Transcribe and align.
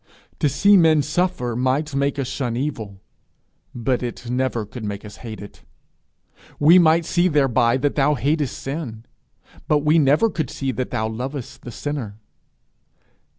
To 0.39 0.49
see 0.49 0.77
men 0.77 1.03
suffer 1.03 1.55
might 1.55 1.93
make 1.93 2.17
us 2.17 2.27
shun 2.27 2.57
evil, 2.57 2.99
but 3.75 4.01
it 4.01 4.31
never 4.31 4.65
could 4.65 4.83
make 4.83 5.05
us 5.05 5.17
hate 5.17 5.39
it. 5.39 5.63
We 6.59 6.79
might 6.79 7.05
see 7.05 7.27
thereby 7.27 7.77
that 7.77 7.93
thou 7.93 8.15
hatest 8.15 8.57
sin, 8.57 9.05
but 9.67 9.85
we 9.85 9.99
never 9.99 10.27
could 10.31 10.49
see 10.49 10.71
that 10.71 10.89
thou 10.89 11.07
lovest 11.07 11.61
the 11.61 11.71
sinner. 11.71 12.17